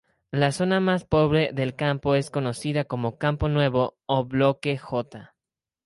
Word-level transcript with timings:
La 0.31 0.51
zona 0.51 0.79
más 0.79 1.05
pobre 1.05 1.51
del 1.53 1.75
campo 1.75 2.15
es 2.15 2.31
conocida 2.31 2.85
como 2.85 3.19
"campo 3.19 3.49
nuevo" 3.49 3.99
o 4.07 4.25
"Bloque 4.25 4.75
J". 4.79 5.35